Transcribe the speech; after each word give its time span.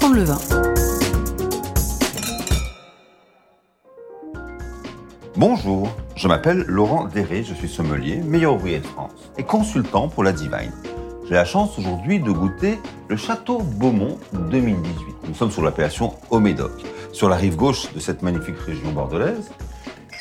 apprendre 0.00 0.16
le 0.16 0.24
vin. 0.24 0.38
Bonjour, 5.36 5.88
je 6.16 6.26
m'appelle 6.26 6.64
Laurent 6.66 7.04
Déré, 7.04 7.44
je 7.44 7.52
suis 7.52 7.68
sommelier, 7.68 8.16
meilleur 8.16 8.54
ouvrier 8.54 8.78
de 8.80 8.86
France 8.86 9.30
et 9.36 9.42
consultant 9.42 10.08
pour 10.08 10.24
la 10.24 10.32
Divine. 10.32 10.72
J'ai 11.28 11.34
la 11.34 11.44
chance 11.44 11.78
aujourd'hui 11.78 12.18
de 12.18 12.30
goûter 12.30 12.78
le 13.08 13.16
Château 13.16 13.58
Beaumont 13.58 14.18
2018. 14.32 15.28
Nous 15.28 15.34
sommes 15.34 15.50
sur 15.50 15.62
l'appellation 15.62 16.14
Haut-Médoc, 16.30 16.72
sur 17.12 17.28
la 17.28 17.36
rive 17.36 17.56
gauche 17.56 17.92
de 17.92 18.00
cette 18.00 18.22
magnifique 18.22 18.58
région 18.58 18.92
bordelaise, 18.92 19.50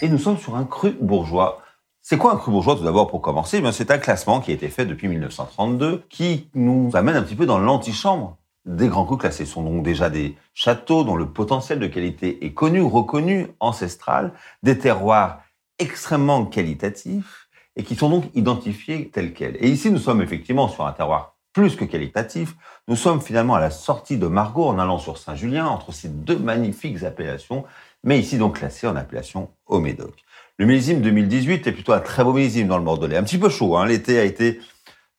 et 0.02 0.10
nous 0.10 0.20
sommes 0.20 0.38
sur 0.38 0.56
un 0.56 0.66
cru 0.66 0.98
bourgeois. 1.00 1.62
C'est 2.02 2.18
quoi 2.18 2.34
un 2.34 2.38
cru 2.38 2.52
bourgeois 2.52 2.76
tout 2.76 2.84
d'abord 2.84 3.08
pour 3.08 3.22
commencer? 3.22 3.62
Eh 3.64 3.72
C'est 3.72 3.92
un 3.92 3.98
classement 3.98 4.42
qui 4.42 4.52
a 4.52 4.54
été 4.54 4.68
fait 4.68 4.86
depuis 4.86 5.08
1932 5.08 6.04
qui 6.10 6.50
nous 6.54 6.92
amène 6.96 7.16
un 7.16 7.24
petit 7.24 7.36
peu 7.36 7.46
dans 7.46 7.60
l'antichambre 7.60 8.40
des 8.66 8.88
grands 8.88 9.06
crus 9.06 9.20
classés. 9.20 9.46
Sont 9.46 9.64
donc 9.64 9.84
déjà 9.84 10.10
des 10.10 10.36
châteaux 10.54 11.04
dont 11.04 11.16
le 11.16 11.30
potentiel 11.30 11.80
de 11.80 11.88
qualité 11.88 12.46
est 12.46 12.54
connu, 12.54 12.82
reconnu, 12.82 13.48
ancestral, 13.60 14.34
des 14.64 14.78
terroirs 14.78 15.42
extrêmement 15.80 16.46
qualitatifs 16.46 17.50
et 17.76 17.84
qui 17.84 17.96
sont 17.96 18.10
donc 18.10 18.26
identifiés 18.36 19.10
tels 19.10 19.34
quels. 19.34 19.58
Et 19.60 19.70
ici, 19.70 19.92
nous 19.92 20.00
sommes 20.00 20.22
effectivement 20.22 20.68
sur 20.68 20.86
un 20.86 20.92
terroir 20.92 21.38
plus 21.54 21.76
que 21.76 21.86
qualitatif. 21.86 22.56
Nous 22.88 22.96
sommes 22.96 23.22
finalement 23.22 23.56
à 23.56 23.60
la 23.60 23.72
sortie 23.72 24.18
de 24.18 24.28
Margaux 24.28 24.68
en 24.68 24.80
allant 24.80 25.00
sur 25.00 25.18
Saint-Julien 25.18 25.66
entre 25.66 25.92
ces 25.92 26.10
deux 26.10 26.38
magnifiques 26.38 27.04
appellations, 27.04 27.66
mais 28.04 28.20
ici 28.20 28.38
donc 28.38 28.60
classé 28.60 28.88
en 28.88 28.96
appellation 28.96 29.50
au 29.66 29.80
Médoc. 29.80 30.14
Le 30.58 30.66
millésime 30.66 31.02
2018 31.02 31.68
est 31.68 31.72
plutôt 31.72 31.94
un 31.94 32.02
très 32.02 32.24
beau 32.24 32.34
millésime 32.34 32.68
dans 32.68 32.78
le 32.78 32.84
Bordelais. 32.84 33.18
Un 33.18 33.24
petit 33.24 33.38
peu 33.38 33.50
chaud, 33.50 33.78
hein. 33.78 33.86
l'été 33.86 34.20
a 34.20 34.26
été 34.26 34.60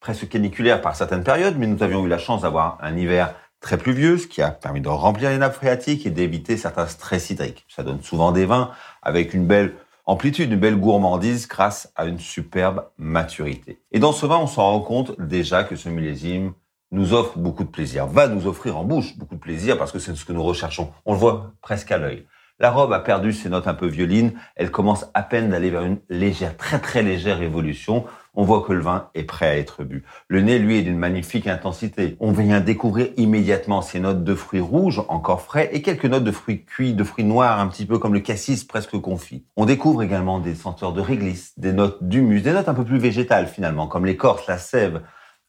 presque 0.00 0.28
caniculaire 0.28 0.80
par 0.80 0.96
certaines 0.96 1.22
périodes, 1.22 1.56
mais 1.58 1.66
nous 1.66 1.82
avions 1.82 2.04
eu 2.04 2.08
la 2.08 2.18
chance 2.18 2.42
d'avoir 2.42 2.78
un 2.80 2.96
hiver 2.96 3.34
très 3.60 3.76
pluvieux, 3.76 4.16
ce 4.16 4.26
qui 4.26 4.40
a 4.42 4.50
permis 4.50 4.80
de 4.80 4.88
remplir 4.88 5.30
les 5.30 5.38
nappes 5.38 5.54
phréatiques 5.54 6.06
et 6.06 6.10
d'éviter 6.10 6.56
certains 6.56 6.86
stress 6.86 7.30
hydriques. 7.30 7.66
Ça 7.68 7.82
donne 7.82 8.02
souvent 8.02 8.32
des 8.32 8.46
vins 8.46 8.70
avec 9.02 9.34
une 9.34 9.46
belle 9.46 9.74
amplitude, 10.06 10.50
une 10.50 10.58
belle 10.58 10.76
gourmandise 10.76 11.46
grâce 11.46 11.92
à 11.94 12.06
une 12.06 12.18
superbe 12.18 12.86
maturité. 12.98 13.82
Et 13.92 13.98
dans 13.98 14.12
ce 14.12 14.24
vin, 14.26 14.38
on 14.38 14.46
s'en 14.46 14.62
rend 14.62 14.80
compte 14.80 15.20
déjà 15.20 15.64
que 15.64 15.76
ce 15.76 15.88
millésime 15.88 16.54
nous 16.90 17.12
offre 17.12 17.38
beaucoup 17.38 17.62
de 17.62 17.68
plaisir, 17.68 18.06
va 18.06 18.26
nous 18.26 18.46
offrir 18.46 18.76
en 18.76 18.84
bouche 18.84 19.16
beaucoup 19.16 19.36
de 19.36 19.40
plaisir 19.40 19.78
parce 19.78 19.92
que 19.92 19.98
c'est 19.98 20.16
ce 20.16 20.24
que 20.24 20.32
nous 20.32 20.42
recherchons. 20.42 20.90
On 21.04 21.12
le 21.12 21.18
voit 21.18 21.52
presque 21.60 21.92
à 21.92 21.98
l'œil. 21.98 22.26
La 22.60 22.70
robe 22.70 22.92
a 22.92 23.00
perdu 23.00 23.32
ses 23.32 23.48
notes 23.48 23.68
un 23.68 23.74
peu 23.74 23.86
violines, 23.86 24.34
elle 24.54 24.70
commence 24.70 25.06
à 25.14 25.22
peine 25.22 25.48
d'aller 25.48 25.70
vers 25.70 25.82
une 25.82 25.98
légère, 26.10 26.58
très 26.58 26.78
très 26.78 27.02
légère 27.02 27.40
évolution. 27.40 28.04
On 28.34 28.44
voit 28.44 28.60
que 28.60 28.74
le 28.74 28.82
vin 28.82 29.08
est 29.14 29.24
prêt 29.24 29.48
à 29.48 29.56
être 29.56 29.82
bu. 29.82 30.04
Le 30.28 30.42
nez, 30.42 30.58
lui, 30.58 30.76
est 30.76 30.82
d'une 30.82 30.98
magnifique 30.98 31.46
intensité. 31.46 32.18
On 32.20 32.32
vient 32.32 32.60
découvrir 32.60 33.08
immédiatement 33.16 33.80
ces 33.80 33.98
notes 33.98 34.24
de 34.24 34.34
fruits 34.34 34.60
rouges, 34.60 35.02
encore 35.08 35.40
frais, 35.40 35.70
et 35.72 35.80
quelques 35.80 36.04
notes 36.04 36.22
de 36.22 36.30
fruits 36.30 36.66
cuits, 36.66 36.92
de 36.92 37.02
fruits 37.02 37.24
noirs, 37.24 37.60
un 37.60 37.66
petit 37.66 37.86
peu 37.86 37.98
comme 37.98 38.12
le 38.12 38.20
cassis 38.20 38.62
presque 38.62 39.00
confit. 39.00 39.46
On 39.56 39.64
découvre 39.64 40.02
également 40.02 40.38
des 40.38 40.54
senteurs 40.54 40.92
de 40.92 41.00
réglisse, 41.00 41.58
des 41.58 41.72
notes 41.72 42.04
d'humus, 42.04 42.42
des 42.42 42.52
notes 42.52 42.68
un 42.68 42.74
peu 42.74 42.84
plus 42.84 42.98
végétales 42.98 43.46
finalement, 43.46 43.86
comme 43.86 44.04
l'écorce, 44.04 44.46
la 44.46 44.58
sève. 44.58 45.00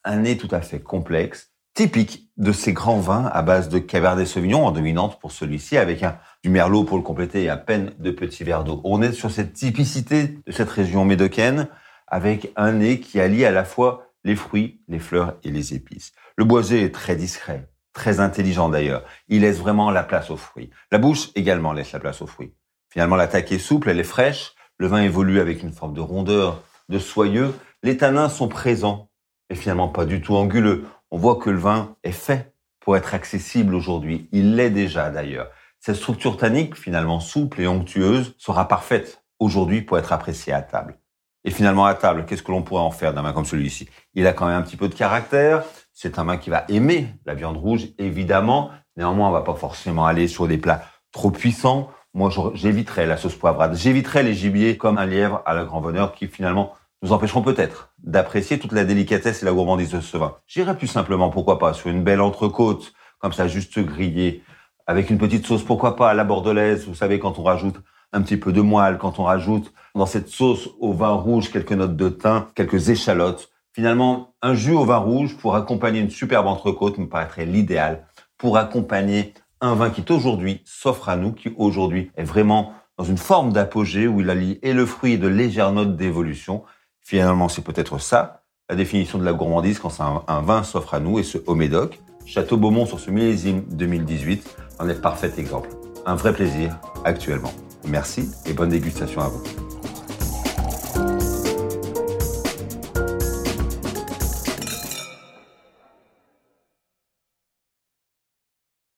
Un 0.06 0.20
nez 0.20 0.38
tout 0.38 0.48
à 0.50 0.62
fait 0.62 0.80
complexe 0.80 1.51
typique 1.74 2.30
de 2.38 2.52
ces 2.52 2.74
grands 2.74 3.00
vins 3.00 3.30
à 3.32 3.42
base 3.42 3.70
de 3.70 3.80
Cabernet 3.80 4.28
Sauvignon 4.28 4.66
en 4.66 4.72
dominante 4.72 5.20
pour 5.20 5.32
celui-ci 5.32 5.78
avec 5.78 6.04
un, 6.04 6.18
du 6.44 6.50
Merlot 6.50 6.84
pour 6.84 6.98
le 6.98 7.04
compléter 7.04 7.44
et 7.44 7.50
à 7.50 7.58
peine 7.58 7.94
de 8.00 8.12
petits 8.12 8.44
verres 8.44 8.64
d'eau. 8.64 8.82
On 8.84 9.02
est 9.02 9.14
sur 9.14 9.32
cette 9.32 9.54
typicité 9.54 10.40
de 10.46 10.52
cette 10.52 10.70
région 10.70 11.06
médocaine 11.06 11.68
avec 12.08 12.52
un 12.56 12.74
nez 12.74 13.00
qui 13.00 13.20
allie 13.20 13.46
à 13.46 13.52
la 13.52 13.64
fois 13.64 14.08
les 14.24 14.36
fruits, 14.36 14.82
les 14.88 15.00
fleurs 15.00 15.38
et 15.44 15.52
les 15.52 15.74
épices. 15.74 16.12
Le 16.36 16.44
boisé 16.44 16.84
est 16.84 16.94
très 16.94 17.16
discret, 17.16 17.70
très 17.94 18.20
intelligent 18.20 18.70
d'ailleurs. 18.70 19.04
Il 19.30 19.42
laisse 19.42 19.60
vraiment 19.60 19.92
la 19.92 20.04
place 20.04 20.30
aux 20.30 20.38
fruits. 20.38 20.70
La 20.92 20.98
bouche 20.98 21.30
également 21.36 21.74
laisse 21.74 21.92
la 21.94 22.00
place 22.00 22.22
aux 22.22 22.28
fruits. 22.28 22.54
Finalement, 22.90 23.16
l'attaque 23.16 23.52
est 23.52 23.60
souple, 23.60 23.90
elle 23.90 24.00
est 24.00 24.04
fraîche. 24.04 24.54
Le 24.78 24.88
vin 24.88 25.02
évolue 25.02 25.40
avec 25.40 25.64
une 25.64 25.72
forme 25.72 25.94
de 25.94 26.02
rondeur, 26.02 26.62
de 26.90 27.00
soyeux. 27.00 27.54
Les 27.84 27.98
tanins 27.98 28.30
sont 28.30 28.48
présents 28.48 29.10
et 29.50 29.56
finalement 29.56 29.88
pas 29.88 30.06
du 30.06 30.22
tout 30.22 30.36
anguleux 30.36 30.86
on 31.12 31.18
voit 31.18 31.36
que 31.36 31.50
le 31.50 31.60
vin 31.60 31.96
est 32.04 32.12
fait 32.12 32.54
pour 32.80 32.98
être 32.98 33.14
accessible 33.14 33.76
aujourd'hui. 33.76 34.28
Il 34.32 34.56
l'est 34.56 34.70
déjà 34.70 35.10
d'ailleurs. 35.10 35.50
Cette 35.80 35.96
structure 35.96 36.38
tannique, 36.38 36.76
finalement 36.76 37.20
souple 37.20 37.62
et 37.62 37.68
onctueuse, 37.68 38.36
sera 38.38 38.68
parfaite 38.68 39.24
aujourd'hui 39.40 39.82
pour 39.82 39.98
être 39.98 40.14
appréciée 40.14 40.54
à 40.54 40.62
table. 40.62 40.98
Et 41.44 41.52
finalement, 41.52 41.86
à 41.86 41.96
table, 41.96 42.26
qu'est-ce 42.26 42.44
que 42.44 42.52
l'on 42.52 42.62
pourrait 42.62 42.82
en 42.82 42.92
faire 42.92 43.14
d'un 43.14 43.24
vin 43.24 43.34
comme 43.34 43.46
celui-ci? 43.46 43.90
Il 44.14 44.28
a 44.28 44.34
quand 44.34 44.46
même 44.46 44.58
un 44.58 44.62
petit 44.62 44.78
peu 44.78 44.88
de 44.88 44.94
caractère. 44.94 45.64
C'est 45.92 46.20
un 46.20 46.24
vin 46.24 46.38
qui 46.38 46.50
va 46.52 46.66
aimer 46.70 47.08
la 47.26 47.34
viande 47.34 47.58
rouge, 47.58 47.88
évidemment. 47.98 48.70
Néanmoins, 48.96 49.30
on 49.30 49.32
va 49.32 49.42
pas 49.42 49.56
forcément 49.56 50.06
aller 50.06 50.28
sur 50.28 50.48
des 50.48 50.58
plats 50.58 50.84
trop 51.12 51.32
puissants. 51.32 51.90
Moi, 52.14 52.30
j'éviterais 52.54 53.08
la 53.08 53.18
sauce 53.18 53.36
poivrade. 53.36 53.76
J'éviterais 53.76 54.22
les 54.22 54.36
gibiers 54.36 54.78
comme 54.78 54.98
un 54.98 55.06
lièvre 55.06 55.42
à 55.46 55.56
la 55.56 55.64
grand 55.64 55.82
bonheur 55.82 56.14
qui, 56.14 56.28
finalement, 56.28 56.74
nous 57.01 57.12
empêcherons 57.12 57.41
peut-être 57.41 57.94
d'apprécier 58.03 58.59
toute 58.59 58.73
la 58.73 58.85
délicatesse 58.85 59.41
et 59.41 59.45
la 59.45 59.53
gourmandise 59.53 59.91
de 59.91 60.01
ce 60.01 60.17
vin. 60.17 60.35
J'irais 60.47 60.78
plus 60.78 60.88
simplement, 60.88 61.29
pourquoi 61.29 61.57
pas, 61.57 61.73
sur 61.73 61.89
une 61.89 62.03
belle 62.03 62.22
entrecôte, 62.22 62.94
comme 63.19 63.34
ça, 63.34 63.47
juste 63.47 63.79
grillée, 63.79 64.44
avec 64.88 65.09
une 65.09 65.17
petite 65.17 65.45
sauce, 65.45 65.63
pourquoi 65.63 65.95
pas, 65.95 66.09
à 66.09 66.13
la 66.13 66.23
bordelaise, 66.23 66.88
vous 66.88 66.95
savez, 66.95 67.19
quand 67.19 67.39
on 67.39 67.44
rajoute 67.44 67.75
un 68.13 68.22
petit 68.22 68.38
peu 68.38 68.51
de 68.51 68.62
moelle, 68.62 68.97
quand 68.97 69.19
on 69.19 69.23
rajoute 69.23 69.73
dans 69.95 70.06
cette 70.06 70.28
sauce 70.28 70.69
au 70.79 70.94
vin 70.94 71.13
rouge 71.13 71.51
quelques 71.51 71.72
notes 71.72 71.95
de 71.95 72.09
thym, 72.09 72.45
quelques 72.56 72.89
échalotes. 72.89 73.50
Finalement, 73.73 74.33
un 74.41 74.53
jus 74.53 74.73
au 74.73 74.83
vin 74.83 74.97
rouge 74.97 75.38
pour 75.38 75.56
accompagner 75.56 76.01
une 76.01 76.09
superbe 76.09 76.47
entrecôte 76.47 76.97
me 76.97 77.07
paraîtrait 77.07 77.45
l'idéal 77.45 78.06
pour 78.38 78.57
accompagner 78.57 79.33
un 79.62 79.75
vin 79.75 79.91
qui 79.91 80.03
aujourd'hui 80.12 80.62
s'offre 80.66 81.09
à 81.09 81.16
nous, 81.16 81.31
qui 81.31 81.53
aujourd'hui 81.57 82.12
est 82.18 82.23
vraiment 82.23 82.73
dans 82.97 83.03
une 83.03 83.18
forme 83.18 83.53
d'apogée 83.53 84.07
où 84.07 84.19
il 84.19 84.29
allie 84.29 84.59
et 84.63 84.73
le 84.73 84.85
fruit 84.85 85.18
de 85.18 85.28
légères 85.28 85.72
notes 85.72 85.95
d'évolution. 85.95 86.63
Finalement, 87.01 87.50
c'est 87.50 87.63
peut-être 87.63 88.00
ça, 88.00 88.44
la 88.69 88.75
définition 88.75 89.17
de 89.17 89.25
la 89.25 89.34
gourmandise 89.34 89.79
quand 89.79 89.91
un, 90.00 90.41
vin 90.41 90.63
s'offre 90.63 90.94
à 90.94 91.00
nous, 91.00 91.19
et 91.19 91.23
ce 91.23 91.38
au 91.45 91.56
Médoc. 91.56 92.00
Château 92.25 92.56
Beaumont 92.56 92.85
sur 92.85 93.00
ce 93.00 93.12
millésime 93.12 93.63
2018 93.72 94.57
en 94.79 94.88
est 94.88 95.01
parfait 95.01 95.31
exemple. 95.38 95.69
Un 96.06 96.16
vrai 96.16 96.34
plaisir 96.34 96.79
actuellement. 97.03 97.51
Merci 97.88 98.31
et 98.45 98.53
bonne 98.53 98.69
dégustation 98.69 99.22
à 99.22 99.28
vous. 99.28 99.44